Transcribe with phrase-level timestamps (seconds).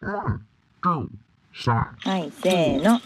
[0.00, 0.40] は
[2.18, 3.00] い、せーの。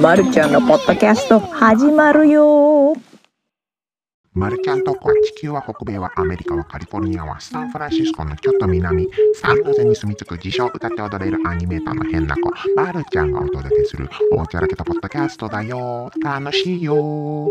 [0.00, 2.94] まるちゃんのポッドキャスト始まるよ。
[4.32, 12.50] マルちゃんとこは地球は北米はアメリカはカリフォルニアはサンフランシスコのちょっと南サンノゼに住み着く自称歌って踊れるアニメーターの変な子。
[12.74, 16.10] マルちゃんがお届けするおちゃらけたポッドキャストだよ。
[16.22, 17.50] 楽しいよ。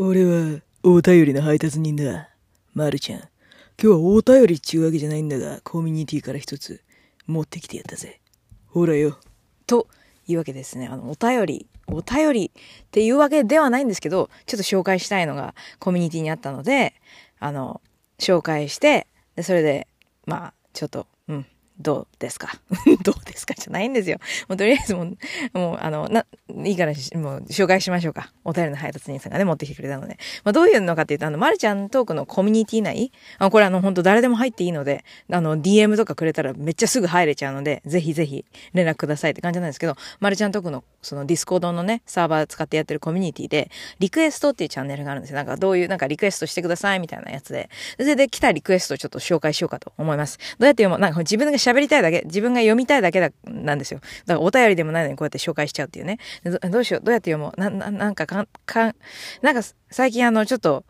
[0.00, 2.28] 俺はお便りの配達人だ。
[2.72, 3.18] まるちゃん。
[3.18, 3.28] 今
[3.76, 6.80] 日はお便りっちゅうわけじゃないんだが、コミュニティから一つ
[7.26, 8.20] 持ってきてやったぜ。
[8.68, 9.18] ほらよ。
[9.66, 9.88] と
[10.28, 10.86] いうわけですね。
[10.86, 16.94] あの、お便り、お便りっていうわけではないんですけど、ちょっと紹介したいのがコミュニティにあったので、
[17.40, 17.80] あの、
[18.20, 19.88] 紹介して、でそれで、
[20.26, 21.46] まあ、ちょっと、うん、
[21.80, 22.52] どうですか？
[23.04, 23.54] どうですか？
[23.54, 24.18] じゃないんですよ。
[24.48, 25.16] もうとりあえずもう、
[25.52, 26.26] もう、あの、な、
[26.64, 28.32] いいからもう紹介しましょうか。
[28.44, 30.18] お便りの配達人さんがね、持ってきてくれたので。
[30.44, 45.36] まあ、どういうのかっていうと、あの、まるちゃんトークのコミュニティ内、あこれあの、本当誰でも入っていいので、あの、DM とかくれたらめっちゃすぐ入れちゃうので、ぜひぜひ連絡くださいって感じなんですけど、まるちゃんトークの、そのディスコードのね、サーバー使ってやってるコミュニティで、リクエストっていうチャンネルがあるんですよ。
[45.36, 47.70] なんかどういう、なんかリクエストしてくださいみたいなやつで。
[47.98, 50.38] それで来たリクエストをちょっと紹介しようかと思います。
[50.58, 54.00] どうやって読むなんか自分が喋りたいだけ、自分が読みたいだけだ、なんですよ。
[54.26, 56.18] だからお便りでもないのにこうやって紹介しちゃうっていうね。
[56.44, 57.60] どうしよう、どうやって読もう。
[57.60, 58.96] な、な、なんかかん、かん、
[59.42, 60.84] なんか最近あの、ちょっと、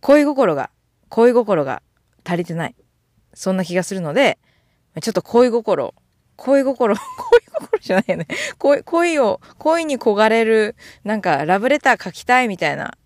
[0.00, 0.70] 恋心が、
[1.10, 1.82] 恋心が
[2.24, 2.74] 足りてない。
[3.34, 4.38] そんな気がするので、
[5.00, 5.94] ちょっと恋心を、
[6.42, 8.26] 恋心、 恋心じゃないよね。
[8.58, 12.98] 恋、恋を、恋に焦がれる、なんかラブレター書きたいみたいな、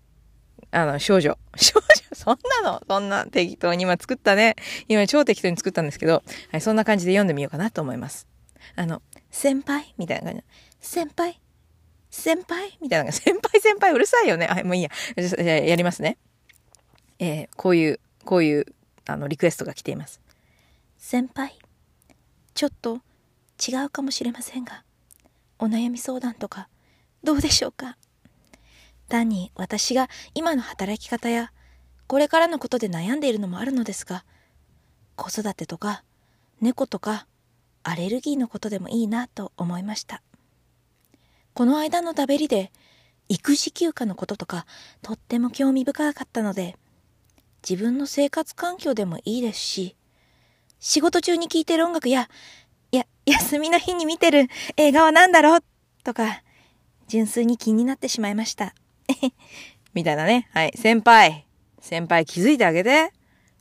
[0.71, 1.37] あの、少女。
[1.55, 2.81] 少女、そんなの？
[2.87, 4.55] そんな適当に今作ったね。
[4.87, 8.27] 今超適当に作ったんですけど、はい、そんな感じで読んでみようかなと思います。
[8.75, 9.93] あの、先輩？
[9.97, 10.43] みたいな感じ。
[10.81, 11.39] 先輩？
[12.09, 12.77] 先輩？
[12.81, 13.11] みたいな。
[13.11, 13.93] 先輩先輩？
[13.93, 14.47] うるさいよね。
[14.47, 14.89] はい、もういいや。
[15.15, 16.17] じゃやりますね。
[17.19, 18.65] えー、こういう、こういう、
[19.05, 20.21] あの、リクエストが来ています。
[20.97, 21.57] 先輩、
[22.55, 23.01] ちょっと
[23.65, 24.83] 違うかもしれませんが、
[25.59, 26.69] お悩み相談とか、
[27.23, 27.97] どうでしょうか？
[29.09, 31.51] 単に私が今の働き方や
[32.07, 34.25] これからのことで悩んでいるのもあるのですが
[35.15, 36.03] 子育てとか
[36.59, 37.25] 猫とか
[37.83, 40.21] アレルギーのことでもいいなと思いました。
[41.53, 42.71] この間のダベリで
[43.29, 44.65] 育児休暇のこととか
[45.01, 46.75] とっても興味深かったので
[47.67, 49.95] 自分の生活環境でもいいですし
[50.79, 52.29] 仕事中に聴いてる音楽や
[52.91, 55.59] や休みの日に見てる映画は何だろう？
[56.03, 56.43] とか
[57.07, 58.73] 純粋に気になってしまいました。
[59.93, 60.49] みたいなね。
[60.53, 60.73] はい。
[60.75, 61.45] 先輩。
[61.79, 63.11] 先輩気づいてあげて。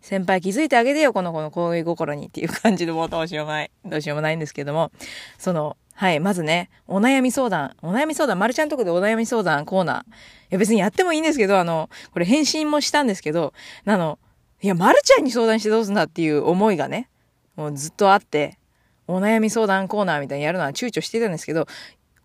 [0.03, 3.71] 先輩気づいてあげてよ、この子の恋心にっていう感じでもうどうしようもない。
[3.85, 4.93] どうしようもないんですけども。
[5.39, 6.21] その、はい。
[6.21, 7.75] まずね、お悩み相談。
[7.83, 10.03] お悩み相談、まるちゃんとこでお悩み相談コーナー。
[10.03, 10.05] い
[10.51, 13.53] や別にやってもいいんですけど、あの、これ返信もしたんですけど、
[13.85, 14.19] あの、
[14.63, 17.09] いや、まるちゃんに相談してどうすんだっていう思いがね、
[17.57, 18.59] もうずっとあって、
[19.09, 21.67] お悩み相談コーナーみたいにやるのは躊躇してたんですけど、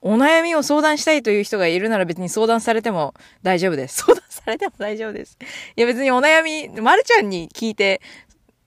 [0.01, 3.97] お悩みを相談したいという人がいるなら別に相談されても大丈夫です。
[4.03, 5.37] 相談されても大丈夫です。
[5.75, 8.01] いや別にお悩み、まるちゃんに聞いて、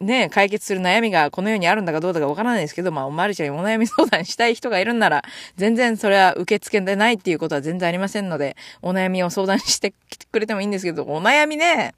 [0.00, 5.24] ね、解決する悩みがこの世にあるんだかどうだかわからないですけど、まあ、まるちゃんにお悩み相談したい人がいるんなら、
[5.56, 11.94] 全然それは受け付けてないっていうことは全然ありませんので、お悩みを相談してきてくれてもいいんですけど、お悩みね、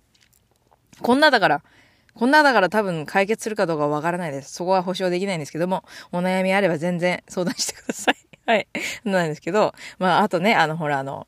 [1.03, 1.63] こんなだから、
[2.17, 4.53] こんなだから多分解決するかどうかわからないです。
[4.53, 8.17] そこは保証できないんですけども、お悩みあれば全然相談してください。
[8.47, 8.67] はい。
[9.05, 11.27] なんですけど、まあ、あとね、あの、ほら、あの、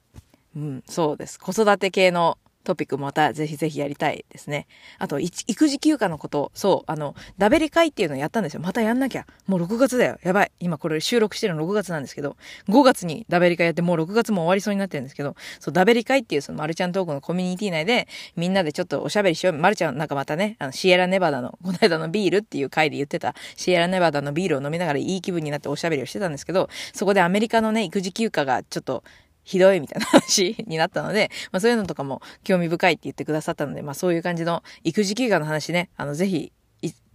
[0.56, 1.38] うん、そうです。
[1.38, 2.38] 子育て系の
[2.68, 4.66] トピックまたぜひぜひやりたいですね。
[4.98, 8.60] あと、育児休暇のこと、そう、あの、ダベリ会っていうのをやったんですよ。
[8.60, 9.26] またやんなきゃ。
[9.46, 10.18] もう6月だよ。
[10.22, 10.52] やばい。
[10.60, 12.36] 今これ収録してるの6月なんですけど、
[12.68, 18.06] 5月にダベリ会やってもう6月も終わりそうになってるんですけど、そう、ダベリ会っていうそのマルちゃんトークのコミュニティ内で、
[18.36, 19.54] みんなでちょっとおしゃべりしよう。
[19.54, 29.02] マルちゃんなんかまたね、あの、シエラネバダの、 この間のビールっていう回で言ってた、シエラネバダのビールを飲みながらいい気分になっておしゃべりをしてたんですけど、そこでアメリカのね、育児休暇がちょっと、
[29.48, 36.52] ひどいみたいな話になったので、 まあそういうのとかも興味深いって言ってくださったので、まあそういう感じの育児休暇の話ね、あのぜひ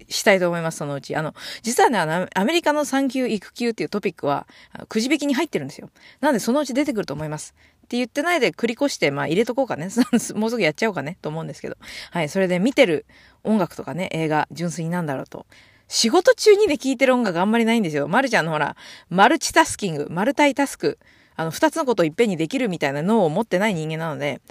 [0.09, 1.15] したいと思います、そのうち。
[1.15, 4.47] あの、実はね、あの、アメリカの産休育休っていうトピックは、
[4.89, 5.91] くじ引きに入ってるんですよ。
[6.21, 7.53] なので、そのうち出てくると思います。
[7.85, 9.89] って言ってないで繰り越して、まあ入れとこうかね。
[10.33, 11.77] もうすぐやっちゃおうかね、と思うんですけど。
[12.09, 13.05] はい、それで見てる
[13.43, 15.45] 音楽とかね、映画、純粋になんだろうと。
[15.87, 18.07] 仕事中にね、聴いてる音楽あんまりないんですよ。
[18.07, 18.75] まるちゃんのほら、
[19.09, 20.97] マルチタスキング、マルタイタスク。
[21.35, 24.41] あの、二つのことをいっぺんにできるみたいな脳を持ってない人間なので、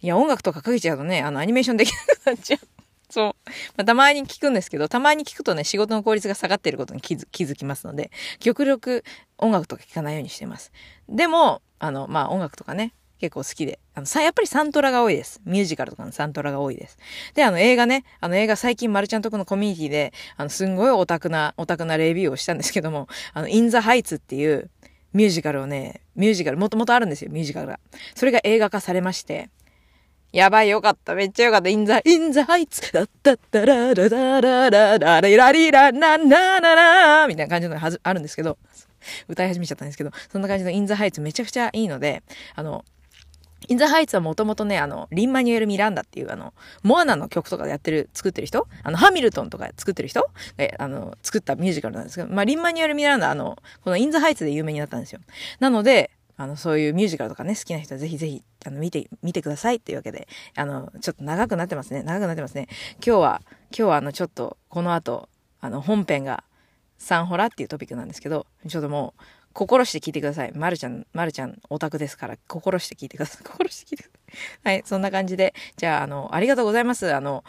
[0.00, 2.60] いや、音楽とかかけちゃうとね、あの、アニメーションできなくなっちゃう。
[3.10, 3.24] そう。
[3.76, 9.04] まあ、たまに聞くんですけど、たまに聞くとね、仕事の効率が下がっていることに気づ気づきますので、極力
[9.36, 10.70] 音楽とか聞かないようにしてます。
[11.08, 13.78] でも、あの、まあ、音楽とかね、結構好きで。
[13.94, 15.42] あの、さ、やっぱりサントラが多いです。
[15.44, 16.96] ミュージカルとかのサントラが多いです。
[17.34, 24.70] で、あの、映画ね、あの、映画最近、マルちゃんとこのコミュニティで、あの、すんごいオタクな、オタクなレビューをしたんですけども、あの、インザハイツっていう
[25.12, 27.80] ミュージカルをね、ミュージカル、もともとあるんですよ、ミュージカルが。
[28.14, 29.50] それが映画化されまして、
[30.32, 36.18] やばい、よかった、めっちゃよかった、インザ、インザハイツ、だったったらららららららららららら
[36.60, 36.84] らら
[37.22, 38.56] らみたいな感じのはずあるんですけど、
[39.28, 42.22] 歌い始めちゃったんですけど、そんな感じのインザハイツめちゃくちゃいいので、
[42.54, 42.84] あの、
[43.68, 48.66] インザハイツはもともとね、あの、リン・マニュエル・ミランダっていう、あの、モアナの曲とかでやってる、作ってる人？
[48.82, 50.22] あの、ハミルトンとか作ってる人？
[50.22, 50.28] が、
[50.78, 55.20] あの、作ったミュージカルなんですけど、まあ、リン・マニュエル・ミランダ、あの、このインザハイツで有名になったんですよ。
[55.60, 60.26] なので、あの、そういうミュージカルとかね、好きな人はぜひぜひ、あの、見て、見てくださいっていうわけで、
[60.56, 62.02] あの、ちょっと長くなってますね。
[62.02, 62.68] 長くなってますね。
[63.04, 63.42] 今日は、
[63.76, 65.28] 今日はあの、ちょっと、この後、
[65.60, 66.44] あの、本編が、
[66.96, 70.52] サンホラっていうトピックなんですけど、ちょっともう、心して聞いてください。
[70.54, 73.42] まるちゃん、まるちゃんオタクですから、心して聞いてください。
[73.44, 74.12] 心して聞いてくだ
[74.62, 74.74] さい。
[74.74, 77.12] はい、そんな感じで、じゃあ、あの、ありがとうございます。
[77.12, 77.44] あの、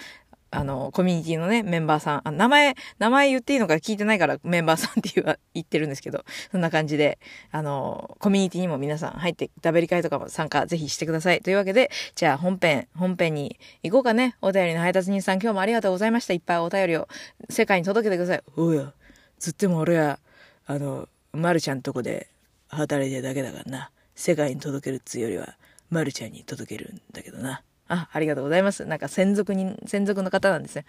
[0.54, 2.22] あの、コミュニティのね、メンバーさん。
[2.28, 7.20] あ名前、名前言っていいのか聞いてないからメンバーさんって言言ってるんですけど、そんな感じで、
[7.52, 11.40] あの、コミュニティにも皆さん入って、ダベリ会とかも参加ぜひしてください。
[11.40, 14.36] というわけで、じゃあ本編、本編に行こうかね。
[14.42, 16.34] お便りの配達人さん、今日もありがとうございました。
[16.34, 17.08] いっぱいお便りを
[17.50, 18.44] 世界に届けてください。
[18.58, 18.92] おや、
[19.40, 20.20] つっても俺は、
[20.66, 22.28] あの、まるちゃんとこで
[22.68, 23.92] 働いてるだけだからな。
[24.16, 25.56] 世界に届けるっつうよりは、
[25.90, 27.64] まるちゃんに届けるんだけどな。
[27.88, 28.86] あ、ありがとうございます。
[28.86, 30.86] なんか専属に、専属の方なんですね。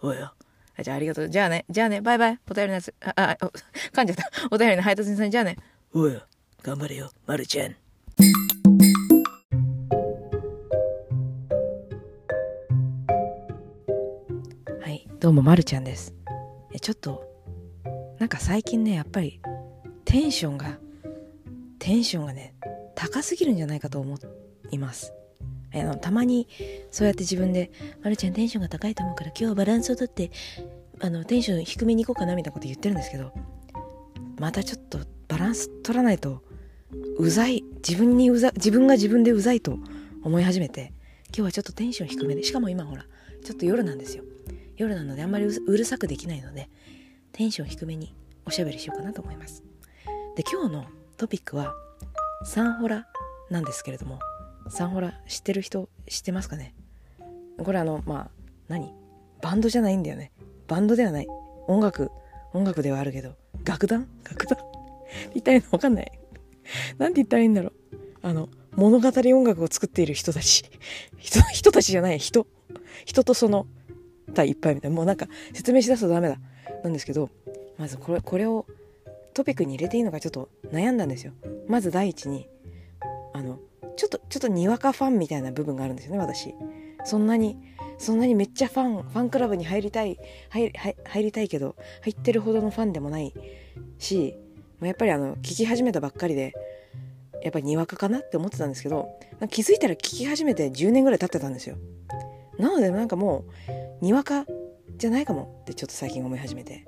[0.00, 0.32] お、おや。
[0.76, 1.28] あじゃあありがとう。
[1.28, 2.38] じゃあね、じゃあね、バイバイ。
[2.48, 3.36] お便りのやつ、あ、あ、
[3.92, 4.30] 噛んじゃった。
[4.50, 5.56] お便りの配達人さん、じゃあね。
[5.92, 6.24] おや、
[6.62, 7.74] 頑張れよ、まるちゃん。
[14.80, 16.14] はい、どうも、まるちゃんです。
[16.72, 17.27] え、ちょっと、
[18.18, 19.40] なんか最近ね、やっぱり、
[20.04, 20.78] テンションが、
[21.78, 22.54] テンションがね、
[22.96, 24.18] 高すぎるんじゃないかと思
[24.72, 25.12] います。
[25.72, 26.48] あの、たまに、
[26.90, 27.70] そうやって自分で、
[28.02, 30.32] まるちゃんテンションが高いと思うから、今日はバランスをとって、
[30.98, 33.32] あの、テンション低めに行こうかな、みたいなこと言ってるんですけど、
[34.40, 34.98] またちょっと、
[35.28, 36.42] バランス取らないと、
[37.18, 39.78] うざい、自分にうざ、自分が自分でうざいと
[40.24, 40.92] 思い始めて、
[41.28, 43.06] 今日はちょっとテンション低めで、しかも今ほら、
[43.44, 44.24] ちょっと夜なんですよ。
[44.78, 46.70] 夜なのであんまりうるさくできないので
[47.32, 48.14] テンション低めに
[48.44, 49.62] おしゃべりしようかなと思います。
[50.36, 50.84] で今日の
[51.16, 51.74] トピックは
[52.44, 53.06] サンホラ
[53.50, 54.18] なんですけれども
[54.68, 56.74] サンホラ知ってる人知ってますかね？
[57.62, 58.30] これあのまあ
[58.68, 58.92] 何？
[59.42, 60.32] バンドじゃないんだよね。
[60.66, 61.26] バンドではない。
[61.66, 62.10] 音楽
[62.52, 64.08] 音楽ではあるけど楽団？
[64.24, 64.58] 楽団？
[65.34, 66.12] 言ったらいいのわかんない。
[66.98, 67.72] なんて言ったらいいんだろう。
[68.22, 70.64] あの物語音楽を作っている人たち。
[71.18, 72.18] 人人たちじゃない。
[72.18, 72.46] 人。
[73.04, 73.66] 人とその
[74.44, 74.96] いっぱいみたいな。
[74.96, 76.38] もうなんか説明しだすとダメだ。
[76.84, 77.30] なんですけど
[77.78, 78.66] まずこれこれを
[79.34, 81.32] トピックに入れていいのかちょっと悩んだんですよ。
[81.66, 82.48] まず第一に
[83.32, 83.58] あの
[83.96, 86.54] ちょっとちょっとにわかファンみたいな部分があるんですよね私。
[87.04, 87.56] そんなに
[87.98, 90.18] そんなにめっちゃファンファンクラブに入りたい
[90.50, 90.72] 入
[91.22, 93.32] りたいけど入ってるほどのファンでもない
[93.98, 94.36] し
[94.80, 96.54] やっぱりあの聞き始めたばっかりで
[97.42, 99.08] やっぱりにわかかなって思ってたんですけど
[99.50, 101.76] 気づいたら聞き始めて10年ぐらい経ってたんですよ。
[102.58, 103.44] なのでなんかも
[104.00, 104.44] うにわか
[104.96, 106.84] じゃないかもってちょっと最近思い始めて。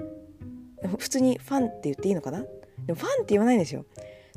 [0.98, 2.40] 普通にファンって言っていいのかな？
[2.86, 3.84] でもファンって言わないんですよ。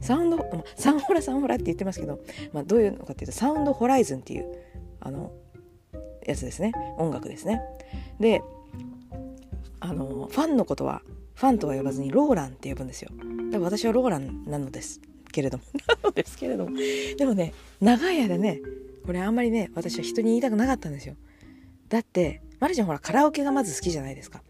[0.02, 0.44] サウンド、ま、
[0.76, 2.20] サンホラサンホラって言ってますけど、
[2.52, 4.52] まあ、どういうのかっていうとサウンドホライズンっていう
[5.00, 5.32] あの
[6.28, 6.74] やつですね。
[6.98, 7.62] 音楽ですね。
[8.20, 8.44] で
[9.80, 11.02] あのファンのことは
[11.36, 13.10] ファンとは呼ばずにローランって呼ぶんですよ。
[13.52, 15.00] だから私はローランなのです。
[15.34, 15.64] けれども。
[15.88, 16.78] なのですけれども。
[17.18, 18.62] でもね長い間ね
[19.06, 21.16] これあんまりね私は人に言いたくなかったんですよ。
[21.90, 24.42] だってマルちゃんほらカラオケがまず好きじゃないですか。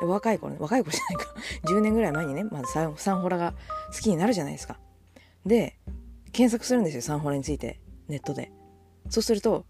[0.00, 1.34] で若い頃ね若い頃じゃないか。
[1.70, 3.54] 10年ぐらい前にねまずサンサンホラが
[3.94, 4.80] 好きになるじゃないですか。
[5.46, 5.78] で
[6.32, 7.78] 検索するんですよサンホラについて
[8.08, 8.50] ネットで。
[9.10, 9.66] そうすると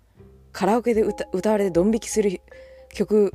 [0.53, 2.41] カラオケで歌歌われてドン引きする
[2.95, 3.33] 曲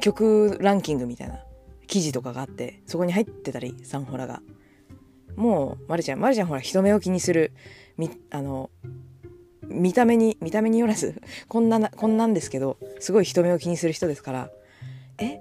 [0.00, 1.44] 曲ランキングみたいな
[1.86, 4.42] 記事とかがあってそこに入ってたりサンホラが。
[5.36, 7.52] もうまるちゃんまるちゃんほら人目を気にする。
[7.96, 8.70] みあの
[9.68, 14.50] 見た目に見た目によらず こんななこんなんですけどすごい人目を気にする人ですから。
[15.18, 15.40] え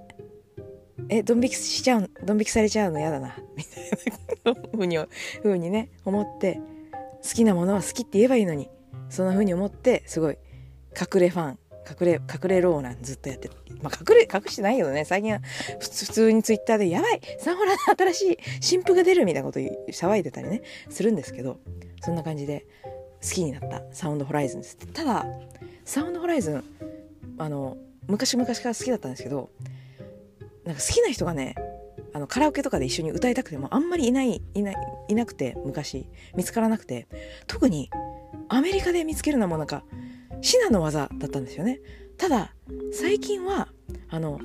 [1.08, 3.38] えドン引きしちゃうドン引きされちゃうの嫌だな。
[3.56, 4.98] みたいなふうに
[5.42, 6.60] ふうにね思って
[7.24, 8.70] 好きなものは好きって言えばいいのに
[9.10, 10.38] そんなふうに思ってすごい
[11.00, 11.60] 隠れファン。
[11.90, 13.50] 隠れ隠れローランずっとやって
[13.82, 15.06] まあ隠れ隠してないけどね。
[15.06, 15.40] 最近は
[15.80, 17.22] 普通にツイッターで「やばい。
[17.40, 20.62] サンホラの新しい新譜が出る」みたいなこと騒いでたりね。
[20.90, 21.60] するんですけど
[22.02, 22.66] そんな感じで
[23.22, 23.84] 好きになった。
[23.92, 25.26] サウンドホライズンですただ
[25.86, 26.64] サウンドホライズン
[27.38, 27.78] あの
[28.08, 29.50] 昔々から好きだったんですけど
[30.66, 31.56] なんか好きな人がね
[32.14, 34.76] あのカラオケとかで一緒に歌いたくてもあんまりいないいない
[35.10, 36.08] いなくて昔。
[36.36, 37.08] 見つからなくて。
[37.48, 37.90] 特に
[38.48, 39.84] アメリカで見つけるのもなんか
[40.42, 41.80] 至難の技だったんですよね
[42.18, 42.54] ただ
[42.92, 43.70] 最近は
[44.10, 44.40] あの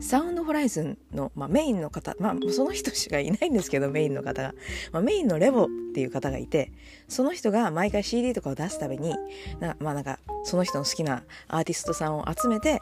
[0.00, 4.54] サウンドホライズンの、まあ、メインの方、まあ、その人しかいないんですけど、メインの方が。
[4.92, 6.72] まあ、メインのレボっていう方がいて、
[7.08, 9.14] その人が毎回 CD とかを出すたびに、
[9.60, 12.80] なまあなんか、その人の好きなアーティストさんを集めて、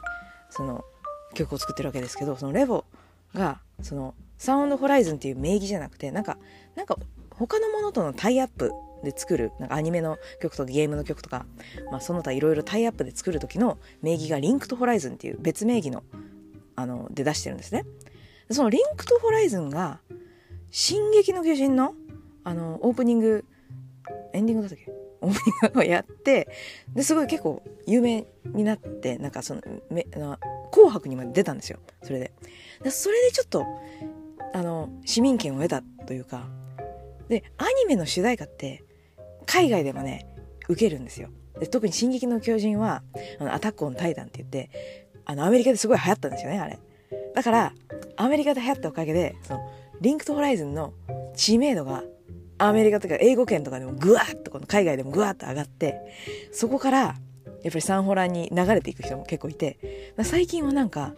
[0.49, 0.83] その
[1.33, 2.83] 曲を作ってるわけですけど、そのレボ
[3.33, 6.37] が、その、サウンドホライズンっていう名義じゃなくて、なんか、
[6.75, 6.97] なんか、
[7.31, 8.71] 他のものとのタイアップ
[9.03, 11.45] で作るなんかアニメの曲とかゲームの曲とか、
[11.91, 16.03] まあ、その他いろいろタイアップで作る時の名義がリンクとホライズンっていう別名義の
[16.75, 17.85] あので出してるんですね。
[18.49, 19.99] そのリンクとホライズンが
[20.71, 21.95] 「進撃の巨人の」
[22.45, 23.45] あのオープニング
[24.33, 24.91] エンディングだったっけ？
[25.21, 26.49] オープニングを やって
[26.93, 30.39] ですごい結構有名になってなんかそのめな
[30.71, 31.79] 紅白にまで出たんですよ。
[32.01, 32.33] それで。
[32.83, 33.65] でそれでちょっと
[34.53, 36.49] あの市民権を得たというか。
[37.29, 38.83] でアニメの主題歌って
[39.45, 40.27] 海外でもね
[40.69, 43.03] 受けるんですよで特に「進撃の巨人は」
[43.39, 44.69] あのアタックオンタイタンって言って
[45.25, 46.79] あの、アメリカですごい流行ったんですよね、あれ。
[47.33, 47.73] だから、
[48.17, 49.59] アメリカで流行ったおかげで、その、
[50.01, 50.93] リンクトホライズンの
[51.35, 52.03] 知名度が、
[52.57, 55.95] アメリカとか英語圏とかでもぐわっと、この海外でもぐわっと上がって、
[56.51, 61.15] そこから、やっぱりサンホラに流れていく人も結構いて、最近はなんか、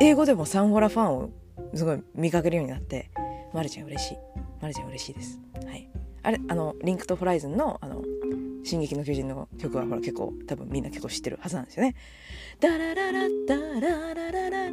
[0.00, 1.30] 英語でもサンホラファンを
[1.74, 3.10] すごい見かけるようになって、
[3.52, 4.18] まるちゃん嬉しい。
[4.60, 5.40] まるちゃん嬉しいです。
[5.64, 5.88] はい。
[6.22, 8.02] あれ、あの、リンクトホライズンの、あの、
[8.62, 11.94] 進撃の巨人の曲はほら結構多分みんな結構知ってるはずなんですよね。
[12.60, 14.72] ダラララダラララララ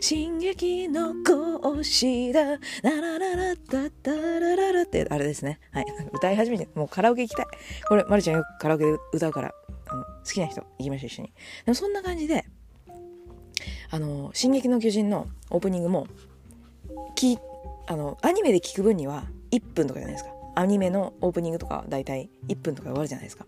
[0.00, 2.42] 進撃の講師だ
[2.82, 5.60] ララララダダラララってあれですね。
[5.72, 5.86] はい。
[6.12, 7.46] 歌い始めてもうカラオケ行きたい。
[7.86, 9.54] これ、まるちゃんよくカラオケで歌うから、
[10.24, 11.28] 好きな人行きましょう一緒に。
[11.66, 12.46] でもそんな感じで、
[13.90, 16.06] あの、進撃の巨人のオープニングも、
[17.14, 17.38] き
[17.86, 20.37] あの、アニメで聞く分には1分とかじゃないですか。
[20.58, 23.46] アニメのオープニングとかだいたい1分とか終わるじゃないですか。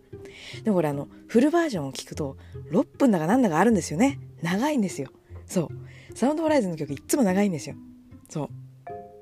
[0.63, 2.37] でもこれあの、フルバージョンを聞くと
[2.71, 4.21] 6分だかなんだかあるんですよね。
[4.43, 5.11] 長いんですよ。
[5.45, 6.17] そう。
[6.17, 7.75] サウンドホライズンの曲いっつも長いんですよ。
[8.29, 8.49] そ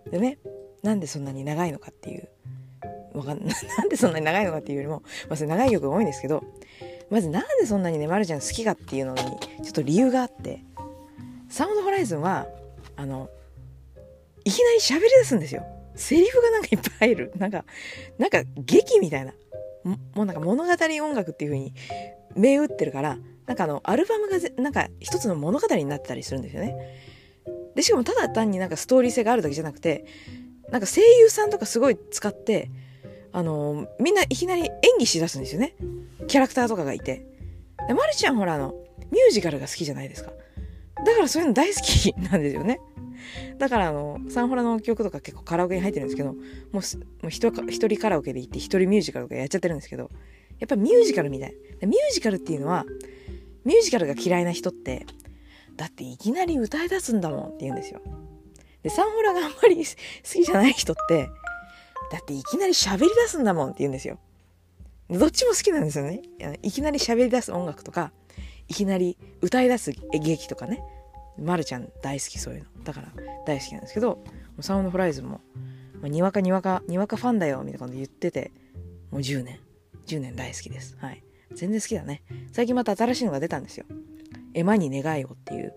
[0.07, 0.11] う。
[0.11, 0.39] でね、
[0.83, 2.29] なんでそんなに長いのかっていう、
[3.15, 6.45] わかんな、 なんでそんなに長いのかっていうよりも、まあ長い曲が多いんですけど、
[7.09, 9.33] まずなんでそんなにね、まるちゃん好きかっていうのに、ちょ
[9.71, 10.63] っと理由があって、
[11.49, 12.47] サウンドホライズンは、
[12.97, 13.31] あの、
[14.45, 15.78] いきなり喋り出すんですよ。
[15.99, 17.33] セリフがなんかいっぱい入る。
[17.37, 17.65] なんか、
[18.19, 19.35] なんか劇みたいな。
[20.15, 21.73] もうなんか物語音楽っていう風に
[22.35, 26.77] 銘打ってるから、なんかあの、アルバムがなんか一つの物語になってたりするんですよね。
[27.75, 30.05] で、しかもただ単になんかストーリー性があるだけじゃなくて、
[30.71, 32.71] なんか声優さんとかすごい使って、
[33.33, 35.75] あのみんないきなり演技しだすんですよね。
[36.27, 37.27] キャラクターとかがいて。
[37.87, 38.75] で、まるちゃんほらあの、
[39.11, 40.33] ミュージカルが好きじゃないですか。
[41.05, 42.81] だからそういうの大好きなんですよね。
[43.59, 46.35] だからあの、サンホラの曲とか結構カラオケに入ってるんですけど、
[46.73, 47.51] もう一
[47.89, 50.11] 人カラオケで行って一人ミュージカルとかやっちゃってるんですけど、
[50.59, 51.55] やっぱミュージカルみたい。
[51.83, 52.85] ミュージカルっていうのは、
[53.65, 55.07] ミュージカルが嫌いな人って、
[55.77, 58.01] だっていきなり歌い出すんだもんって言うんですよ。
[58.83, 59.83] で、サンホラがあんまり好
[60.25, 61.29] きじゃない人って、
[62.11, 64.19] だっていきなり喋り出すんだもんって言うんですよ。
[65.11, 66.23] どっちも好きなんですよね。
[66.63, 68.13] いきなり喋り出す音楽とか、
[68.69, 70.83] いきなり歌い出す劇とかね。
[71.39, 72.85] まるちゃん大好きそういうの。
[72.85, 73.09] だから
[73.47, 74.23] 大好きなんですけど、
[74.61, 75.41] サウンドフライズも、
[76.01, 78.53] まあ、にわかにわか、にわかファンだよみたいな感じで言ってて、
[79.11, 79.61] もう10年。
[80.07, 80.97] 10年大好きです。
[80.99, 81.23] はい。
[81.55, 82.23] 全然好きだね。
[82.53, 83.85] 最近また新しいのが出たんですよ。
[84.55, 85.75] エマに願いをっていう、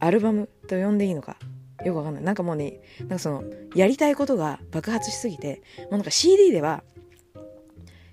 [0.00, 1.36] アルバムと呼んでいいのか、
[1.84, 2.24] よくわかんない。
[2.24, 3.44] なんかもうね、なんかその、
[3.74, 6.82] やりたいことが爆発しすぎて、もうなんか CD では、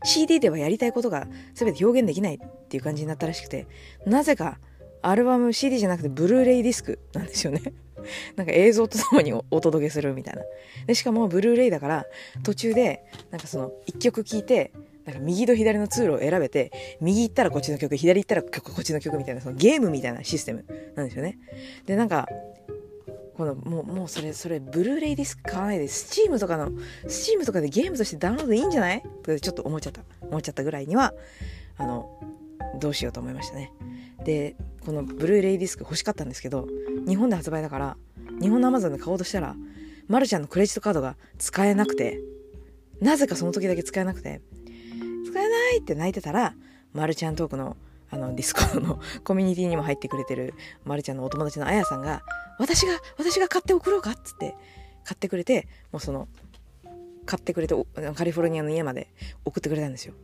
[0.04, 3.68] CD ではやりたいことが全て表現できないっていう感じになったらしくて、
[4.06, 4.60] なぜか
[5.02, 7.62] アルバム CD じゃなくてブルーレイディスクなんですよね。
[8.36, 10.42] なんか映像とともにお届けするみたいな。
[10.88, 12.06] で、しかもブルーレイだから
[12.44, 14.72] 途中でなんかその一曲聴いて
[15.06, 20.66] なんか右と左の通路を選べて、右行ったらこっちの曲、左行ったらこっちの曲みたいな、そのゲームみたいなシステム
[20.96, 21.40] なんですよね。
[21.88, 22.28] で、なんか、
[23.36, 26.72] この、もう、もうそれ、それ、ブルーレイディスク買わないで、スチームとかの、
[27.08, 29.02] Steam とかでゲームとしてダウンロードいいんじゃない？
[29.24, 30.02] とちょっと思っちゃった。
[30.22, 31.14] 思っちゃったぐらいには、
[31.78, 32.20] あの、
[32.80, 33.72] どうしようと思いましたね。
[34.24, 36.68] で、このブルーレイディスク欲しかったんですけど、
[37.08, 37.98] 日本で発売だから、
[38.42, 39.56] 日本のアマゾンで買おうとしたら、
[40.08, 42.20] まるちゃんのクレジットカードが使えなくて、
[43.00, 44.42] なぜかその時だけ使えなくて、
[45.26, 46.56] 使えないって泣いてたら、
[46.94, 47.78] まるちゃんトークの
[48.12, 52.24] あの Discord の コミュニティにも入ってくれてるまるちゃんのお友達のあやさんが、
[52.58, 54.56] 私が、私が買って送ろうかっつって、
[55.04, 56.28] 買ってくれて、もうその、
[57.26, 57.76] 買ってくれて、
[58.16, 59.14] カリフォルニアの家まで
[59.46, 60.16] 送ってくれたんですよ。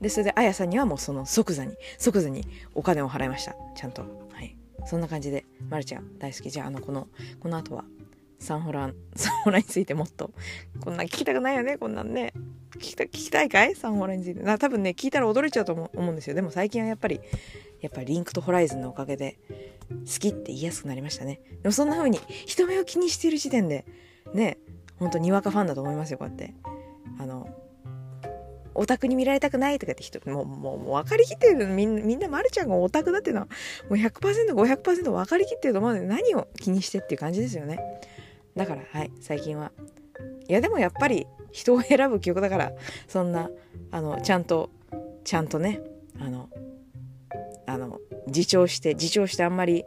[0.00, 3.54] で、それで、あやさんにはもうその即座に、即座にお金を払いました。
[3.74, 4.02] ちゃんと。
[4.32, 4.56] はい。
[4.86, 6.50] そんな感じで、まるちゃん大好き。
[6.50, 7.08] じゃあ、あの、この、
[7.40, 7.84] この後は、
[8.38, 10.30] サンホラン、サンホランについてもっと、
[10.80, 12.32] こんなん聞きたくないよね、こんなんね。
[12.76, 13.74] 聞きた聞きたいかい？
[13.74, 14.40] サンホランについて。
[14.40, 16.34] な多分ね、聞いたら驚いちゃうと思う思うんですよ。
[16.34, 17.20] でも最近はやっぱり、
[17.82, 19.38] やっぱリンクとホライズンのおかげで、
[19.90, 21.42] 好きって言いやすくなりましたね。
[21.62, 23.84] でもそんな風に、人目を気にしている時点で、
[24.32, 24.56] ね、
[24.98, 26.54] ほんとにわかファンだと思いますよ、こうやって。
[27.18, 27.48] あの、
[28.74, 33.48] オタクに見られたくないとかって人、もう、もう、もう分かりきってるみんな、みんな、まるちゃんがオタクだっていうのは、
[33.88, 37.80] もう100%、500%分かりきってると思うので、何を気にしてっていう感じですよね。
[38.56, 39.72] だから、はい、最近は。
[40.48, 42.72] いや、でもやっぱり、人を選ぶ曲だから、
[43.08, 43.50] そんな、
[43.90, 44.70] あの、ちゃんと、
[45.24, 45.80] ちゃんとね、
[46.18, 46.48] あの、
[47.66, 49.84] あの、自重して、自重してあんまり、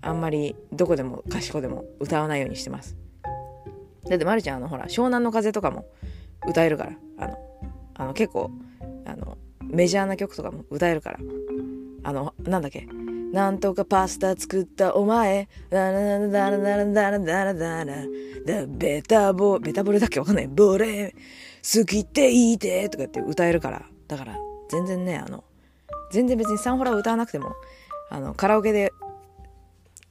[0.00, 2.96] あんまり、どこでも、かしこでも歌わないようにしてます。
[4.08, 5.86] だって、まるちゃん、あの、ほら、湘南の風とかも
[6.46, 7.47] 歌えるから、あの、
[7.98, 8.50] あの結構
[9.04, 11.18] あのメジャーな曲とかも歌えるから。
[12.04, 12.88] あのなんだっけ？
[13.32, 15.48] なんとかパスタ作ったお前。
[15.68, 17.94] ダラダラダラダラダラダラ。
[18.46, 20.20] ダベタボベタボレだっけ？
[20.20, 20.48] わかんない。
[20.48, 21.14] ボレ
[21.62, 23.82] 好きって言いてとかって歌えるから。
[24.06, 24.38] だから
[24.70, 25.44] 全然ねあの
[26.12, 27.52] 全然別にサンホラ歌わなくても
[28.10, 28.92] あのカラオケで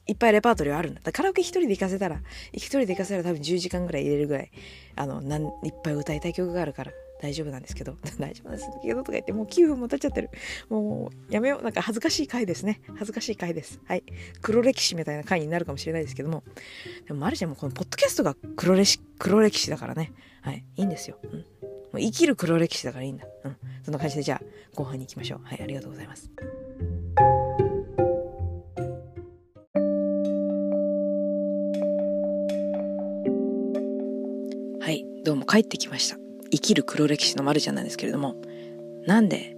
[0.06, 1.02] いっぱいレパートリーあるんだ。
[1.04, 2.22] だカラオケ一人で行かせたら、
[2.54, 4.52] 一人で行かせたら多分10時間ぐらい入れるぐらい、
[4.96, 5.52] あの、なんいっ
[5.84, 10.30] ぱい歌いたい曲があるから、大丈夫なんですけど、 大丈夫なんですけどとか言って、もう9分も経っちゃってる。
[10.70, 11.64] もう、やめよう。
[11.64, 12.82] なんか恥ずかしい回ですね。
[12.94, 13.80] 恥ずかしい回です。
[13.86, 14.04] はい。
[14.42, 16.44] 黒歴史みたいな回になるかもしれないですけども、
[17.08, 20.14] でも、マルちゃんもこのポッドキャストが黒歴史、黒歴史だからね。
[20.42, 20.64] はい。
[20.76, 21.20] いいんですよ。
[21.24, 21.32] うん。
[21.32, 21.46] も
[21.94, 23.26] う生きる黒歴史だからいいんだ。
[23.44, 23.58] うん。
[23.84, 24.42] そんな感じで、じゃあ、
[24.76, 25.40] 後半に行きましょう。
[25.44, 25.62] はい。
[25.62, 26.30] ありがとうございます。
[34.80, 36.27] はい、どうも帰ってきました。
[36.52, 38.36] 生きる黒歴史のまるちゃんなんですけれども、
[39.06, 39.56] なんで、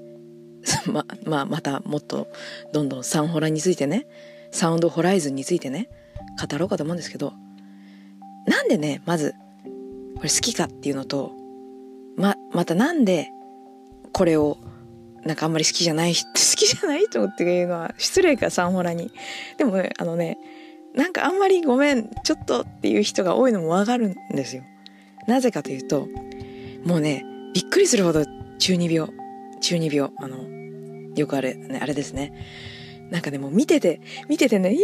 [0.92, 2.28] ま、まあ、またもっと
[2.74, 4.08] どんどんサンホラについてね、
[4.52, 5.90] サウンドホライズンについてね、
[6.50, 7.34] 語ろうかと思うんですけど、
[8.46, 9.34] なんでね、まず、
[10.16, 11.32] これ好きかっていうのと、
[12.18, 13.30] ま、またなんで、
[14.12, 14.58] これを、
[15.24, 19.12] なんかあんまり好きじゃない、 好きじゃない人っていうのは失礼か、サンホラに。
[19.58, 20.38] でもね、あのね、
[20.96, 24.64] なんかあんまりごめん、ちょっとっていう人が多いのもわかるんですよ。
[25.28, 26.08] なぜかというと、
[26.90, 27.24] もうね、
[27.54, 28.26] びっくりするほど
[28.58, 29.12] 中二病、
[29.62, 30.40] 中二病、あの、
[31.16, 32.34] よくあれ、ね、あれですね。
[33.12, 34.78] なんかね、も見てて、見ててね、い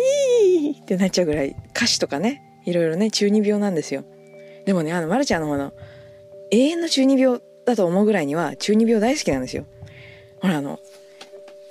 [0.68, 4.04] いってなっちゃうぐらい、歌詞とかね、いろいろね、中二病なんですよ。
[4.68, 5.74] でもね、あの、まるちゃんの方の、
[6.52, 9.66] 永遠の中二病だと思うぐらいには、中二病大好きなんですよ。
[10.42, 10.80] ほら、あの、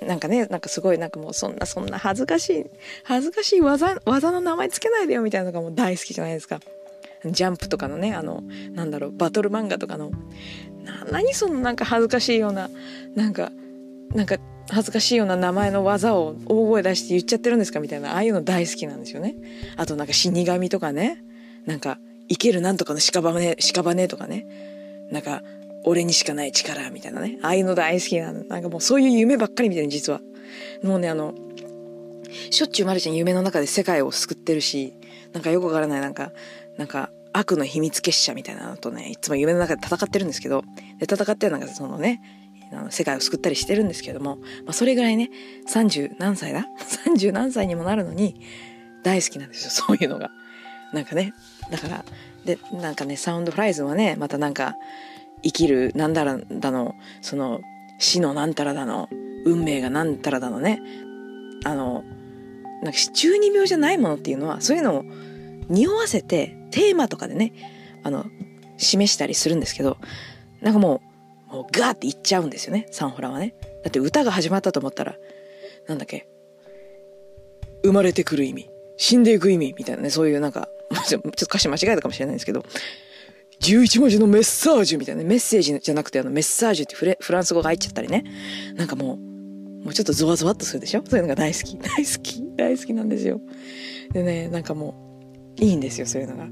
[0.01, 2.65] なんかね、なんかすごい、なんかもうそんな、そんな恥ずかしい、
[3.05, 6.59] 恥ずかしい技、技の名前つけないでよみたいなのがもう大好きじゃないですか。
[7.31, 10.11] ジャンプとかのね、あの、なんだろう、バトル漫画とかの、
[10.83, 12.69] な、何そのなんか恥ずかしいような、
[13.15, 13.51] なんか、
[14.13, 14.37] なんか
[14.69, 19.35] 恥ずかしいような名前の技を大声出して言っちゃってるんですかみたいな、ああいうの大好きなんですよね。
[19.77, 21.23] あとなんか死神とかね、
[21.65, 24.47] なんか、生けるなんとかの屍、屍とかね、
[25.11, 25.43] なんか、
[25.83, 28.43] 俺にしかない力みたいなね、ああいうの大好きなの。
[28.43, 30.19] なんかもうそういう夢ばっかり見てる実は。
[30.81, 31.35] もうね、あの、
[32.49, 34.93] しょっちゅうマルちゃん夢の中で世界を救ってるし、
[35.33, 36.31] なんかよくわからない、なんか、
[36.77, 40.63] なんか悪の秘密結社みたいなのとね、いつも夢の中で戦ってるんですけど、
[40.99, 42.21] で、戦ってなんかそのね、
[42.89, 45.29] 世界を救ったりしてるんですけども、まあそれぐらいね、
[45.67, 46.65] 30何歳だ
[47.05, 48.39] ?30 何歳にもなるのに、
[49.03, 50.31] 大好きなんですよ、そういうのが。
[50.93, 51.33] なんかね、
[51.71, 52.05] だから、
[52.45, 54.75] で、なんかね、サウンドフライズはね、またなんか、
[55.43, 57.59] 生きるなんだらだの、その、
[57.99, 59.09] 死のなんたらだの、
[59.45, 60.81] 運命がなんたらだのね、
[61.65, 62.03] あの、
[62.81, 65.05] なんか中二病じゃないものっていうのは、そういうのを
[65.69, 67.53] 匂わせて、テーマとかでね、
[68.03, 68.25] あの、
[68.77, 69.97] 示したりするんですけど、
[70.61, 71.01] なんかも
[71.49, 73.55] う、もうガーって言っちゃうんですよね、サンホラはね。
[73.83, 75.15] だって歌が始まったと思ったら、
[75.87, 76.27] なんだっけ、
[77.83, 80.67] 生まれてくる意味、死んでいく意味、みたいなね、そういうなんか、
[81.07, 82.65] ちょっと歌詞間違えたかもしれないんですけど、
[83.61, 88.25] 11文字のメッサージュみたいな、メッセージじゃなくてあのメッサージュってフレフランス語が入っちゃったりね。
[88.75, 89.17] なんかもう、
[89.85, 91.03] もうちょっとゾワゾワっとするでしょ？
[91.07, 91.77] そういうのが大好き。
[91.77, 92.43] 大好き。
[92.57, 93.39] 大好きなんですよ。
[94.11, 94.95] でね、なんかも
[95.57, 96.47] う、いいんですよ、そういうのが。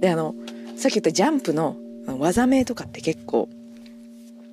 [0.00, 0.34] で、あの、
[0.76, 3.48] さっき言ったジャンプの技名とかって結構、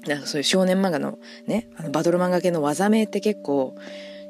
[0.08, 3.76] なんかそういう少年漫画のね、あのバトル漫画系の技名って結構、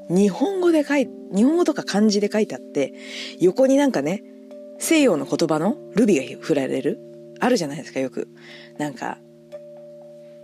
[0.09, 2.93] 日本語で書い、日本語とか漢字で書いてあって、
[3.39, 4.23] 横になんかね、
[4.77, 6.99] 西洋の言葉のルビが振られる
[7.39, 8.27] あるじゃないですか、よく。
[8.77, 9.17] なんか、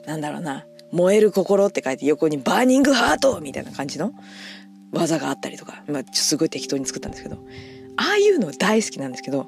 [0.05, 4.11] なんだろうな、燃える心って書いて横にバーニングハートみたいな感じの
[4.91, 7.37] 技があったりとか、まあ、すごい適当に作ったんですけど、
[7.97, 9.47] ああいうの大好きなんですけど、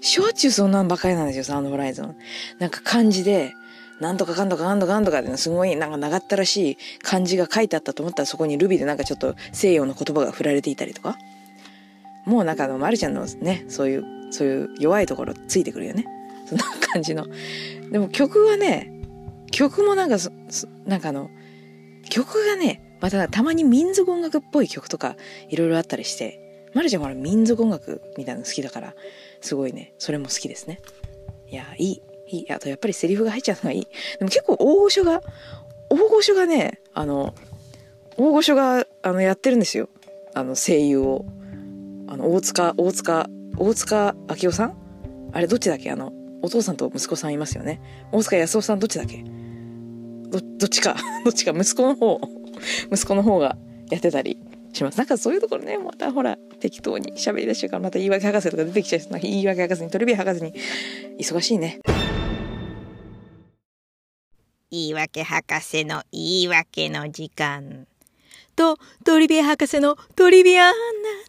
[0.00, 2.16] しょっちゅうそんなんばかりなんですよ、サウンドホライゾン。
[2.58, 3.54] なんか漢字で、
[4.00, 11.16] なんとかかんとかかんとかかんとかってすごいなんか長ったらしい漢字が書いてあったと思ったらそこにルビーでなんかちょっと西洋の言葉が振られていたりとか。
[12.26, 16.04] もうなんかあの、まるちゃんのね、そういう、そういう弱いところついてくるよね。
[16.46, 17.26] そんな感じの。
[17.90, 18.92] でも曲はね、
[19.52, 20.30] 曲もなんか、そ
[20.84, 21.30] なんかあの、
[22.10, 25.16] 曲がね、またたまに民族音楽っぽい曲とか
[25.48, 28.94] いろいろあったりして、まるちゃんほら民族音楽みたいなの好きだから、
[29.46, 30.80] すごいね、それも好きですね。
[31.48, 32.02] いや、いい。
[32.28, 32.52] いい。
[32.52, 33.88] あとやっぱりセリフが入っちゃうのがいい。
[34.18, 35.22] でも結構大御所が、
[35.88, 37.34] 大御所がね、あの、
[38.16, 39.88] 大御所が、あの、やってるんですよ。
[40.34, 41.24] あの、声優を。
[42.08, 44.76] あの、大塚、大塚、大塚明夫さん？
[45.32, 45.90] あれどっちだっけ？
[45.90, 47.80] あの、お父さんと息子さんいますよね。
[48.12, 49.24] 大塚康夫さんどっちだっけ？
[50.30, 52.20] ど、どっちか、 どっちか、息子の方、
[52.92, 53.56] 息子の方が
[53.90, 54.38] やってたり
[54.76, 54.98] します。
[54.98, 59.12] なんかそういうところね、またほら、適当に喋り出してからまた言い訳博士とか出てきちゃう。
[59.12, 60.54] な言い訳博士にトリビア博士に、
[61.18, 61.80] 忙しいね。
[64.70, 67.86] 言い訳博士の言い訳の時間。
[68.56, 70.72] と、トリビア博士のトリビアな、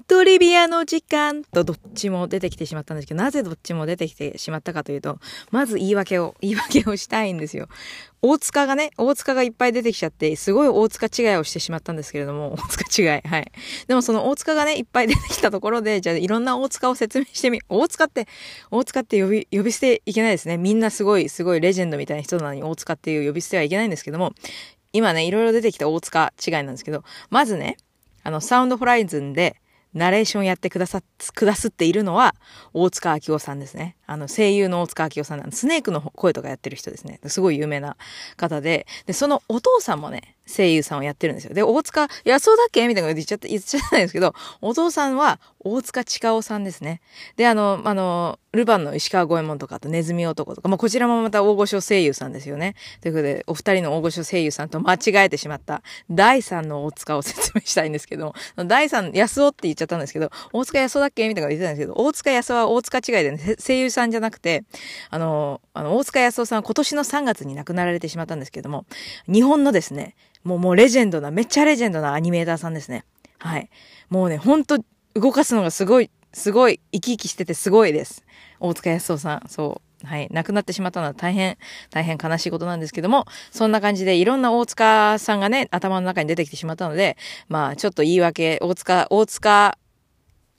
[0.07, 5.19] トリビアの時間とどっちも出てきてしまったんですけど、なぜどっちも出てきてしまったかというと、
[5.51, 7.67] まず言い訳を、言い訳をしたいんですよ。
[8.21, 13.51] 大塚がね、大塚がいっぱい出てきちゃって、すごい大塚違いをしてしまったんですけれども、 大塚違い、はい。
[13.87, 18.27] でもその大塚がね、いっぱい出てきたところで、じゃあいろんな大塚を説明してみ、大塚って、
[18.71, 20.57] 大塚って呼び、呼び捨ていけないですね。
[20.57, 24.33] みんなすごい、すごいレジェンドみたいな人なのに大塚っていう呼び捨てはいけないんですけども、
[24.93, 27.77] 今ね、いろいろ出てきた大塚違いなんですけど、まずね、
[28.23, 29.59] あの、サウンドホライズンで、
[29.93, 31.01] ナレーションやってくださ、
[31.33, 32.35] くだすっているのは、
[32.73, 33.96] 大塚明夫さんですね。
[34.07, 37.19] あの、声優の大塚明夫さんなんスネークの声とかやってる人ですね。
[37.27, 37.97] すごい有名な
[38.37, 41.53] 方で、で、そのお父さんもね、声優さんをやってるんですよ。
[41.53, 47.01] で、大塚、安尾だっけみたいなこと言っちゃって、言っちゃったんですけど、お父さんは大塚近夫さんですね。
[47.35, 52.75] で、あの、あの、ルパンの石川五右衛門とか、あとネズミ男とか、まあ、こちらもまた大御所声優さんですよね。
[53.01, 64.63] ということで、お二人の大御所声優さんと間違えてしまった第三の大塚を説明したいんですけども、第三、安尾って言っちゃったんですけど、大塚安尾だっけみたいなこと言ってたんですけど、大塚安尾は大塚違いでね、声優さんじゃなくて、
[65.09, 68.85] あの、あの、大塚康夫さんは今年の3月に亡くなられてしまったんですけども、
[69.27, 73.03] 日本のですね、もうもうレジェンドな、めっちゃレジェンドなアニメーターさんですね。
[73.39, 73.69] はい。
[74.09, 74.77] もうね、ほんと
[75.15, 78.23] 動かすのがすごい、すごい、生き生きしててすごいです。
[78.59, 80.05] 大塚康夫さん、そう。
[80.05, 80.27] はい。
[80.31, 81.57] 亡くなってしまったのは大変、
[81.89, 89.77] 大変悲しいことなんですけども、そんな感じでいろんな大塚さんがね、頭の中に出てきてしまったので、まあ、ちょっと言い訳、大塚、大塚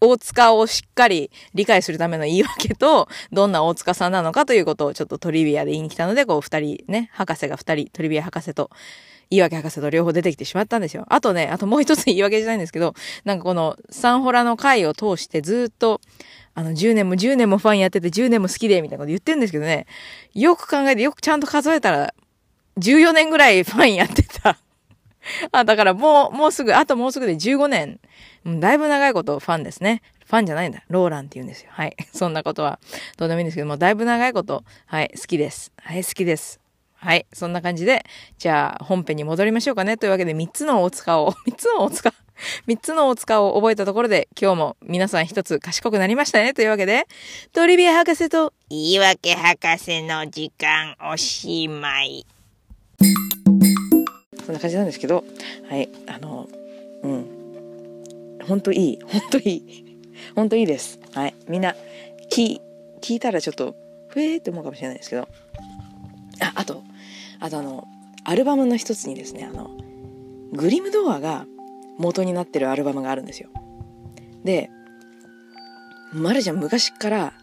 [0.00, 8.70] 大塚をしっかり理解するための言い訳と、どんな大塚さんなのかということをちょっとトリビアで言いに来たので、こう二人ね、博士が二人、トリビア博士と、
[9.30, 11.04] 言い訳博士と両方出てきてしまったんですよ。
[11.08, 16.00] あとね、あともう一つ言い訳じゃないんですけど、なんかこのサンホラの回を通してずっと、
[16.54, 19.86] あの、10年も10年もファンやってて10年も好きで、みたいなこと言ってるんですけどね、
[20.34, 22.14] よく考えてよくちゃんと数えたら、
[22.78, 24.27] 14年ぐらいファンやって。
[25.52, 28.00] あ、だからもう、もうすぐ、あともうすぐで15年、
[28.46, 30.02] だいぶ長いことファンですね。
[30.26, 30.82] ファンじゃないんだ。
[30.88, 31.70] ローランって言うんですよ。
[31.72, 31.96] はい。
[32.12, 32.78] そんなことは
[33.16, 35.72] どうでもいいんですけども、だいぶ長いこと、はい、好きです。
[35.80, 36.60] はい、好きです。
[36.96, 37.26] はい。
[37.32, 38.04] そんな感じで、
[38.38, 39.96] じゃあ本編に戻りましょうかね。
[39.96, 42.14] というわけで3つの大塚を、 3つの大塚、
[42.66, 46.52] 3つの大塚を覚えたところで、今日も皆さん一つ賢くなりましたね。
[46.54, 47.06] というわけで、
[47.52, 52.26] トリビア博士と言い訳博士の時間おしまい。
[54.48, 55.24] そんな感じなんですけど、
[55.68, 55.90] はい。
[56.06, 56.48] あの、
[57.02, 58.38] うん。
[58.46, 58.98] ほんといい。
[59.02, 59.84] ほんといい。
[60.34, 60.98] ほんといいです。
[61.12, 61.34] はい。
[61.48, 61.76] みんな、
[62.30, 62.58] 聞、
[63.02, 63.76] 聞いたらちょっと、
[64.08, 65.28] ふえーって思うかもしれないですけど。
[66.40, 66.82] あ、あと、
[67.40, 67.86] あとあの、
[68.24, 69.70] アルバムの一つにですね、あの、
[70.54, 71.44] グリム童話が
[71.98, 73.50] 元になってるアルバムがあるんですよ。
[74.44, 74.70] で、
[76.14, 77.34] まるちゃん昔から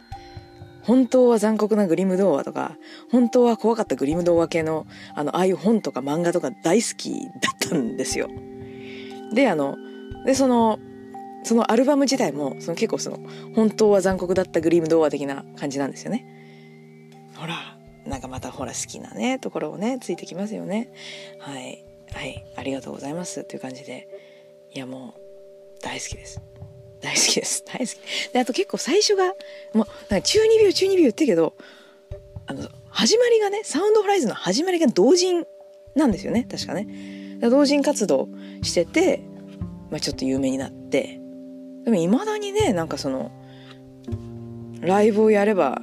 [0.85, 2.77] 本当は残酷なグリム童話とか、
[3.11, 8.29] 本当は怖かったグリム童話系の、あの、ああいう本とか漫画とか大好きだったんですよ。
[9.33, 9.77] で、あの、
[10.25, 10.79] で、その、
[11.43, 13.19] そのアルバム自体もその結構その
[13.55, 16.25] 本当は残酷だったグリム童話的な感じなんですよね。
[17.35, 20.89] ほらなんかまたほら好きなねところをねついてきますよね。
[21.39, 24.07] はいはいありがとうございますという感じで
[24.73, 26.41] いやもう大好きです。
[27.05, 27.63] 大好きです。
[27.65, 28.33] 大好き。
[28.33, 29.27] で、あと結構最初が、
[29.73, 31.55] もう、なんか中二病中二病言ってけど、
[32.47, 35.45] あの、始まりがね、サウンドフライズの始まりが同人
[35.95, 37.39] なんですよね、確かね。
[37.41, 38.27] 同人活動
[38.61, 39.21] してて、
[39.89, 41.19] まあちょっと有名になって、
[41.85, 43.31] でも未だにねなんかその
[44.81, 45.79] ライブをやれば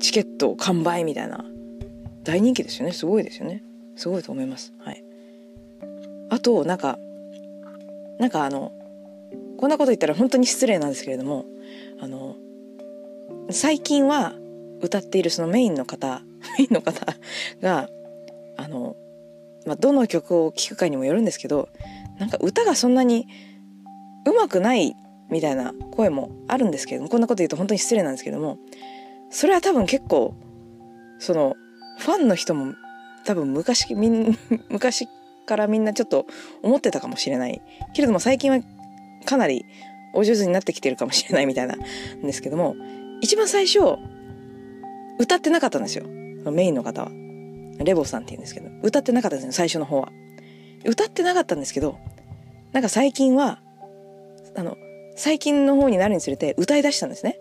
[0.00, 1.44] チケット完売みたいな
[2.24, 3.62] 大人気ですよねすごいですよね
[3.96, 5.02] すごいと思いますはい
[6.30, 6.98] あとなんか
[8.18, 8.72] なんかあの
[9.64, 11.46] こんなこと言ったら本当に失礼なんですけれども
[11.98, 12.36] あの
[13.48, 14.34] 最近は
[14.82, 16.20] 歌っているそのメインの方
[16.58, 17.16] メインの方
[17.62, 17.88] が
[18.58, 18.94] あの、
[19.64, 21.70] まあ、どの曲を聴くかにもよるんですけど
[22.18, 23.26] なんか歌がそんなに
[24.26, 24.94] 上手くない
[25.30, 28.58] みたいな声もあるんですけどもこんなこと言うと本当に失礼なんですけども
[29.30, 30.34] それは多分結構
[31.18, 31.56] その
[32.00, 32.74] ファンの人も
[33.24, 34.36] 多分昔みん
[34.68, 35.08] 昔
[35.46, 36.26] からみんなちょっと
[36.62, 37.62] 思ってたかもしれない
[37.94, 38.58] けれども最近は
[39.24, 39.64] かなり
[40.12, 42.76] お上手になってきてるかもしれないみたいなんですけども
[43.20, 43.80] 一番最初
[45.18, 46.06] 歌ってなかったんですよ。
[46.50, 47.10] メインの方は。
[47.84, 50.12] レボさんって言うんですけど歌ってなかったんですよ最初の方は。
[50.84, 51.98] 歌ってなかったんですけど
[52.72, 53.60] なんか最近は
[54.56, 54.76] あの
[55.16, 57.38] 最近の方になるにつれて歌い出したんですね。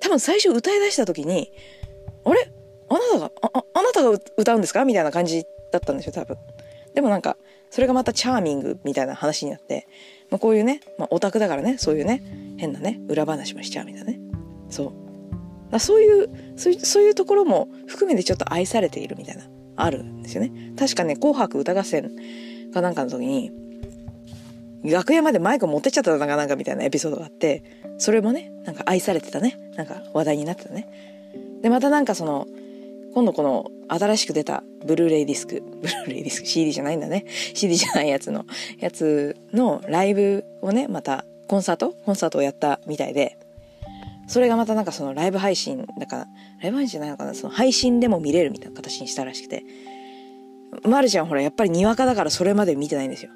[0.00, 1.52] 多分最初歌い出した時に
[2.24, 2.52] あれ？
[2.88, 4.84] あなたがああなたが歌うんですか？
[4.84, 6.36] みたいな感じだったんですよ多分。
[6.94, 7.36] でもなんか
[7.70, 9.88] それがまたチャーミングみたいな話になって、
[10.30, 12.22] まあ、こういうね、まあ、オタクだからねそういうね
[12.56, 14.20] 変なね裏話もしちゃうみたいなね。
[14.70, 14.86] そう。
[14.86, 14.96] だか
[15.72, 19.44] らそういうそういうところも含めてちょっと愛されているみたいな
[19.76, 20.72] あるんですよね。
[20.76, 22.10] 確かね「紅白歌合戦」
[22.72, 23.52] かなんかの時に
[24.84, 27.62] 楽屋までマイク持ってっちゃったのかなんかみたいなエピソードがあって
[27.98, 29.58] それもねなんか愛されてたね。
[29.76, 30.88] なんか話題になってたね。
[31.62, 32.46] でまたなんかその
[33.16, 35.62] 今度この新しく出たブルーレイディスク。
[35.80, 37.24] ブルーレイディスク？CD じゃないんだね。
[37.54, 38.44] CD じゃないやつの。
[38.78, 41.94] やつのライブをねまたコンサート？
[42.04, 43.38] コンサートをやったみたいで。
[44.28, 46.26] それがまたなんかそのライブ配信だから
[46.60, 47.32] ライブ配信じゃないのかな。
[47.32, 49.64] その配信でも見れるみたいな形にしたらしくて。
[50.84, 53.30] まるちゃんほらやっぱりにわかだからそれまで見てないんですよ。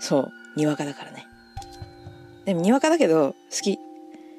[0.00, 0.32] そう。
[0.56, 1.28] にわかだからね。
[2.44, 3.78] でもにわかだけど好き。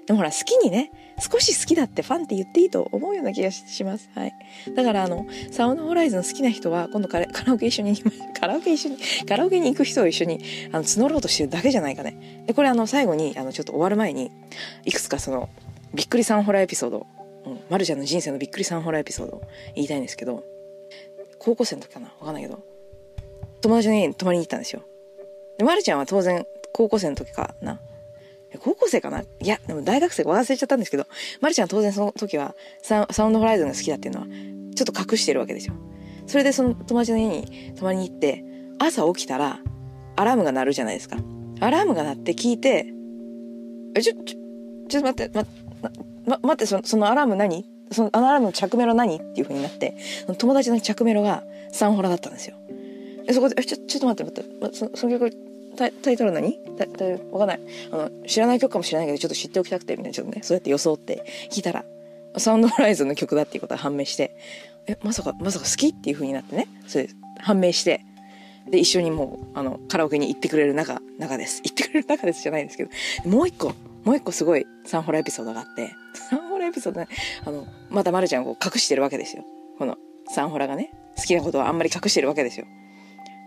[0.08, 4.10] でもほら好きにね少し好きだってファンって言っていいと思うような気がします。
[4.16, 4.34] はい。
[4.76, 7.96] だからあのサウンドホライズン好きな人は今度カラカラオケ一緒に
[8.40, 8.98] カラオケ一緒に
[9.28, 10.40] カラオケに行く人を一緒に
[10.72, 12.44] あの募ろうとしてるだけじゃないかね。
[12.48, 14.32] でこれあの最後にあのちょっと終わる前に
[14.86, 15.50] いくつかその
[15.94, 17.08] びっくりサンホラーエピソード、
[17.46, 19.42] うん、まるちゃんの人生のびっくりサンホラーエピソードを
[19.76, 20.44] 言いたいんですけど
[21.38, 22.08] 高校生の時かな？
[22.20, 22.64] わかんないけど
[23.62, 24.84] 友達の家に泊まりに行ったんですよ。
[25.58, 27.80] でまるちゃんは当然高校生の時かな？
[28.60, 29.22] 高校生かな？
[29.22, 31.08] いやでも大学生忘れちゃったんですけど
[31.40, 34.28] まるちゃん当然その時はサウサウンドホライズンが好きだっていうのは
[34.76, 35.74] ちょっと隠してるわけですよ。
[36.28, 38.44] それでその友達の家に泊まりに行って
[38.80, 39.60] 朝起きたら
[40.16, 41.18] アラームが鳴るじゃないですか。
[41.60, 42.88] アラームが鳴って聞いて
[43.96, 44.40] えちょちょ
[44.90, 45.46] ちょっと待って
[45.82, 45.90] ま
[46.26, 47.70] ま待ってそのそのアラーム何？
[47.92, 49.16] そのアラームの着メロ何？
[49.18, 52.56] っていう風になってその友達の着メロがサンホラだったんですよ。
[53.26, 56.60] でそこでえちょちょっと待って待って、ま、そその曲タイトル何？
[56.78, 57.60] タタイトルわかんない。
[57.92, 61.86] あの知らない曲かもしれないけどちょっと知っておきたくてみたいなちょっとねそうやって装って聞いたら
[62.38, 64.36] サウンドホライズンの曲だっていうことが判明して
[64.88, 68.06] えまさかまさか好きっていう風になってねそれ判明して
[68.70, 71.62] で一緒にもうあのカラオケに行ってくれる仲仲です。
[71.64, 72.92] 行ってくれる仲ですじゃないんですけど
[73.30, 75.94] もう一個もう一個すごいサンホラエピソードがあって
[76.30, 77.08] サンホラエピソードね
[77.46, 79.44] あのまたまるちゃんを隠してるわけですよ。
[79.78, 82.66] このサンホラがね好きなことはあんまり隠してるわけですよ。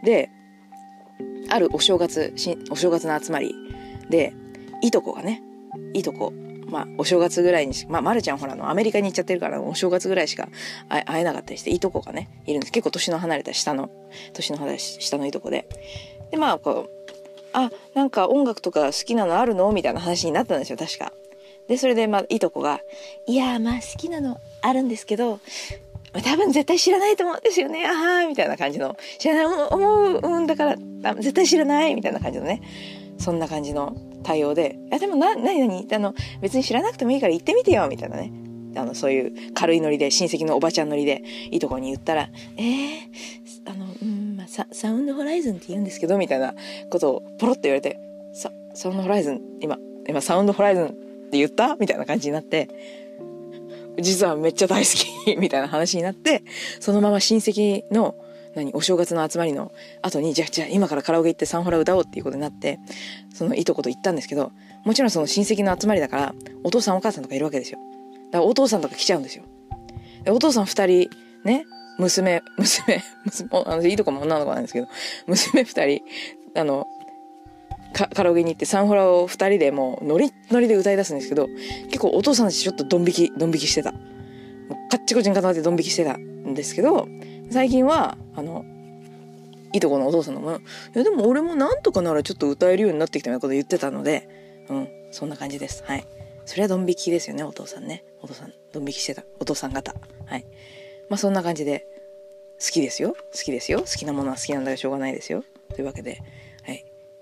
[0.05, 0.31] で
[1.55, 2.35] あるお正月
[2.69, 3.55] お正月の集まり
[4.11, 4.35] で
[4.83, 5.41] いとこがね
[5.93, 6.33] いとこ
[6.67, 10.49] まあお正月ぐらいにまあまるちゃんほらのアメリカに行っちゃってるからお正月ぐらいしか
[10.89, 12.73] 会えなかったりしていとこがねいるんです。
[12.73, 13.89] 結構年の離れた下の
[14.33, 15.69] 年の離れた下のいとこで。
[16.33, 17.11] でまあこう
[17.53, 21.13] あなんか音楽とか好きなのあるのみたいな話になったんですよ確か。
[21.69, 22.81] でそれでまあいとこが
[23.27, 25.39] 「いやまあ好きなのあるんですけど
[26.23, 27.87] 多分絶対知らないと思うんですよね。
[27.87, 28.97] あはみたいな感じの。
[29.19, 32.63] 知らない思ううんだから絶対知らないみたいな感じのね。
[33.19, 35.87] そんな感じの対応で「いでもな何何？
[35.93, 38.33] あの別に知らなくてもいいから行ってみてよ」みたいなね。
[38.77, 41.23] あのそういう軽いノリで親戚のおばちゃんノリで
[41.53, 42.97] いとこに言ったら「えー、
[43.67, 46.55] あのうんまあササウンドホライズンって言うんですけど」みたいな
[46.91, 47.99] ことをポロッと言われて
[48.35, 50.91] 「ササウンドホライズン今今サウンドホライズンっ
[51.31, 53.04] て言った?」みたいな感じになって。
[54.01, 56.43] 実はめっちゃ大好きみたいな話になって
[56.81, 58.15] そのまま親戚の
[58.55, 62.79] 何お正月の集まりの後にじゃあじゃあ今からカラオケ行ってサンホラ歌おうっていうことになって
[63.33, 64.53] そのいとこと言ったんですけど
[64.85, 67.79] もちろんその親戚の集まりだからお父さんお母さんとかいるわけですよ。
[68.31, 69.45] だからお父さんとか来ちゃうんですよ。
[70.23, 71.11] でお父さん二人
[71.45, 71.65] ね
[71.99, 74.89] 娘娘娘 あのいいとこも女の子なんですけど
[75.27, 76.03] 娘二人
[76.55, 76.87] あの
[77.95, 81.49] カラオケに行ってサンホラを二人でもうノリノリで歌い出すんですけど
[81.87, 83.93] 結構お父さんたちちょっとドン引きドン引きしてた。
[83.93, 84.03] もう
[84.91, 87.07] カッチコチに固まってドン引きしてたんですけど
[87.51, 88.65] 最近はあの
[89.73, 90.57] いとこのお父さんのも
[90.95, 94.29] 「いやでも俺もなんとかならちょっと歌えるようになってきたようなこと言ってたので
[94.69, 95.85] うんそんな感じです。
[95.87, 96.05] はい。
[96.47, 98.05] それはドン引きですよねお父さんね。
[98.21, 99.23] お父さんドン引きしてた。
[99.39, 99.95] お父さん方。
[100.27, 100.45] はい。
[101.09, 101.87] まあそんな感じで
[102.61, 103.15] 好きですよ。
[103.33, 103.81] 好きですよ。
[103.81, 105.45] 好きなものは好きなんだからしょうがないですよ。
[105.75, 106.21] というわけで。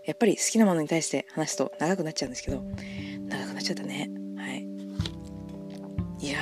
[0.04, 2.62] やっぱり好きなものに対して話すと長くなっちゃうんですけど
[3.28, 4.66] 長くなっちゃったねはい
[6.24, 6.38] いや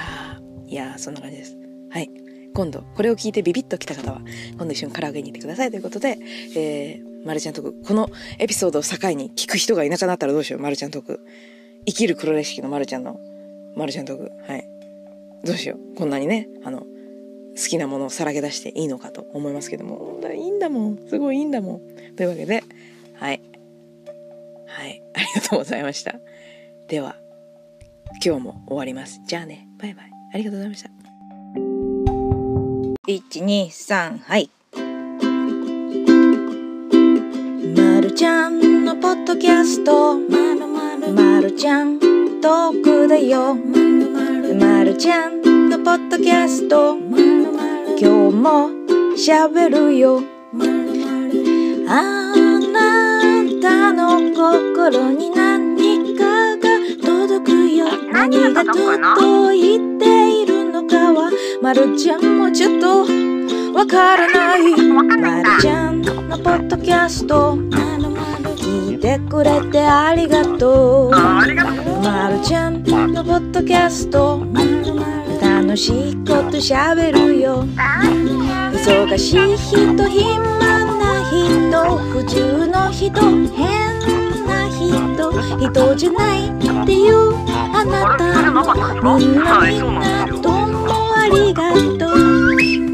[0.66, 1.56] ーいやーそんな感じです
[1.90, 2.10] はい
[2.52, 4.20] 今度、これを聞いてビビッと来た方は、
[4.56, 6.18] 今度一緒にカラオケに行ってくださいということで、
[6.56, 11.20] えー、まるちゃんトーク、このエピソードを境に聞く人がいなくなったらどうしよう、まるちゃんトーク。
[11.86, 13.20] 生きる黒レシピのまるちゃんの、
[13.76, 14.30] まるちゃんトーク。
[14.46, 14.68] はい。
[15.44, 15.96] どうしよう。
[15.96, 16.86] こんなにね、あの、好
[17.68, 20.98] きなものをさらけ出していいのかと思いますけども、いいんだもん。
[21.08, 21.80] すごいいいんだもん。
[22.16, 22.62] というわけで、
[23.14, 23.40] はい。
[24.80, 25.02] はい。
[25.14, 26.14] ありがとうございました。
[26.88, 27.16] では、
[28.24, 29.20] 今日も終わります。
[29.26, 30.10] じゃあね、バイバイ。
[30.32, 30.90] ありがとうございました。
[33.06, 34.50] 123はい
[37.76, 41.98] まるちゃんのポッドキャストまるまるまるちゃん
[42.40, 50.22] トークだよまるまるまるちゃんのポッドキャストまるまる今日もしゃべるよ
[54.40, 56.62] 心に何かが
[57.04, 63.00] 届くよ何が届いているのかはまるちゃんもちょっと
[63.74, 64.62] わからない。
[64.80, 67.58] まるちゃんのポッドキャスト
[68.56, 71.10] 聞いてくれてありがとう。
[71.10, 74.42] まるちゃんのポッドキャスト
[75.42, 77.66] 楽しいことしゃべるよ。
[78.72, 80.38] 忙しい人暇
[80.96, 81.70] な人
[82.08, 83.20] 普通の人
[83.54, 83.79] 変
[85.42, 86.50] 人じゃないっ
[86.86, 88.30] ていうあなた。
[89.02, 92.18] もみんなみんなどうもありがとう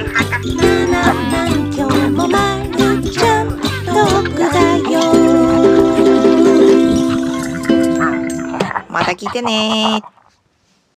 [0.56, 0.98] なな
[1.32, 2.38] なん今日もま
[2.78, 2.78] る
[3.10, 4.94] ちゃんトークだよ
[8.90, 10.02] また聞いてね